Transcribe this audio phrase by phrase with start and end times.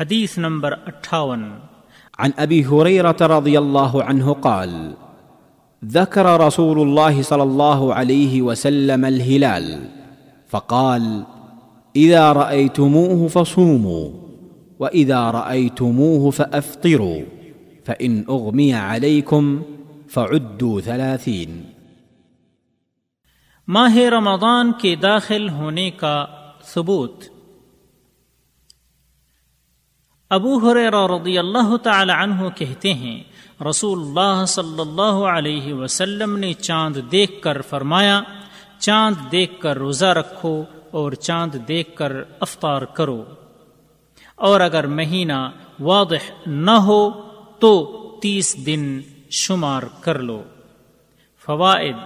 [0.00, 1.50] حدیث نمبر اٹھاون۔
[2.18, 4.94] عن ابي هريره رضي الله عنه قال
[5.84, 9.86] ذكر رسول الله صلى الله عليه وسلم الهلال
[10.50, 11.02] فقال
[11.94, 14.08] اذا رايتموه فصوموا
[14.78, 17.18] واذا رايتموه فافطروا
[17.84, 19.62] فان اغمي عليكم
[20.10, 21.62] فعدوا ثلاثين
[23.68, 26.26] ماہ رمضان کے داخل ہونے کا
[26.64, 27.24] ثبوت۔
[30.30, 33.22] ابو حریرہ رضی اللہ تعالی عنہ کہتے ہیں
[33.70, 38.22] رسول اللہ صلی اللہ علیہ وسلم نے چاند دیکھ کر فرمایا،
[38.78, 43.24] چاند دیکھ کر روزہ رکھو اور چاند دیکھ کر افطار کرو۔
[44.34, 47.10] اور اگر مہینہ واضح نہ ہو
[47.58, 49.00] تو تیس دن
[49.30, 50.42] شمار کر لو۔
[51.46, 51.96] فوائد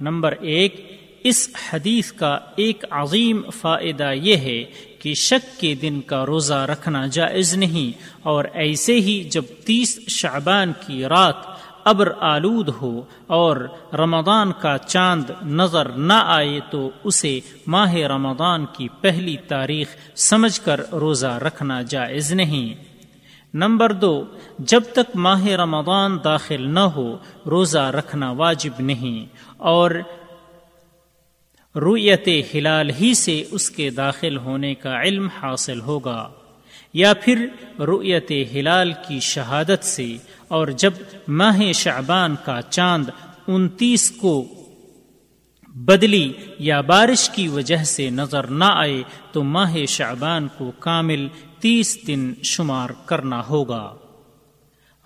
[0.00, 4.64] نمبر ایک، اس حدیث کا ایک عظیم فائدہ یہ ہے
[5.06, 10.72] کہ شک کے دن کا روزہ رکھنا جائز نہیں اور ایسے ہی جب تیس شعبان
[10.86, 11.36] کی رات
[11.84, 13.56] ابر آلود ہو اور
[13.92, 20.80] رمضان کا چاند نظر نہ آئے تو اسے ماہ رمضان کی پہلی تاریخ سمجھ کر
[20.92, 22.84] روزہ رکھنا جائز نہیں۔
[23.54, 24.24] نمبر دو،
[24.58, 29.26] جب تک ماہ رمضان داخل نہ ہو، روزہ رکھنا واجب نہیں
[29.58, 29.90] اور
[31.76, 36.30] رویت ہلال ہی سے اس کے داخل ہونے کا علم حاصل ہوگا
[36.94, 37.46] یا پھر
[37.78, 40.16] رویت ہلال کی شہادت سے
[40.48, 40.92] اور جب
[41.28, 43.08] ماہ شعبان کا چاند
[43.46, 44.44] انتیس کو
[45.74, 51.28] بدلی یا بارش کی وجہ سے نظر نہ آئے تو ماہ شعبان کو کامل
[51.60, 53.94] تیس دن شمار کرنا ہوگا۔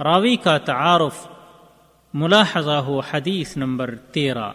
[0.00, 1.26] راوی کا تعارف
[2.14, 4.50] ملاحظہ ہو حدیث نمبر تیرہ۔